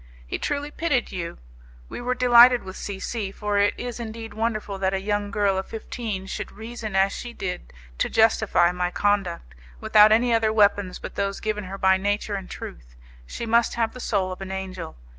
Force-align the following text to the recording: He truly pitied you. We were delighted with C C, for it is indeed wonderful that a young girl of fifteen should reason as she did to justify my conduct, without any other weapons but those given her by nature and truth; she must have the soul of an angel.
He 0.25 0.39
truly 0.39 0.71
pitied 0.71 1.11
you. 1.11 1.37
We 1.87 2.01
were 2.01 2.15
delighted 2.15 2.63
with 2.63 2.75
C 2.75 2.99
C, 2.99 3.31
for 3.31 3.59
it 3.59 3.75
is 3.77 3.99
indeed 3.99 4.33
wonderful 4.33 4.79
that 4.79 4.95
a 4.95 4.99
young 4.99 5.29
girl 5.29 5.59
of 5.59 5.67
fifteen 5.67 6.25
should 6.25 6.51
reason 6.51 6.95
as 6.95 7.13
she 7.13 7.33
did 7.33 7.71
to 7.99 8.09
justify 8.09 8.71
my 8.71 8.89
conduct, 8.89 9.53
without 9.79 10.11
any 10.11 10.33
other 10.33 10.51
weapons 10.51 10.97
but 10.97 11.13
those 11.13 11.39
given 11.39 11.65
her 11.65 11.77
by 11.77 11.97
nature 11.97 12.33
and 12.33 12.49
truth; 12.49 12.95
she 13.27 13.45
must 13.45 13.75
have 13.75 13.93
the 13.93 13.99
soul 13.99 14.31
of 14.31 14.41
an 14.41 14.49
angel. 14.51 14.95